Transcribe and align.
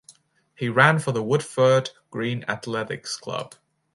He 0.55 0.67
ran 0.67 0.97
for 0.97 1.11
the 1.11 1.21
Woodford 1.21 1.91
Green 2.09 2.43
Athletics 2.47 3.15
Club. 3.17 3.53